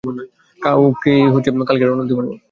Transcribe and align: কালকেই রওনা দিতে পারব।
কালকেই 0.59 1.21
রওনা 1.87 2.03
দিতে 2.03 2.15
পারব। 2.17 2.31